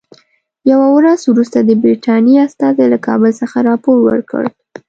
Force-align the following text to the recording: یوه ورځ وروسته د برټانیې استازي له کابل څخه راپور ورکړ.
یوه 0.71 0.87
ورځ 0.97 1.21
وروسته 1.25 1.59
د 1.61 1.71
برټانیې 1.83 2.39
استازي 2.47 2.85
له 2.93 2.97
کابل 3.07 3.31
څخه 3.41 3.57
راپور 3.69 3.97
ورکړ. 4.07 4.43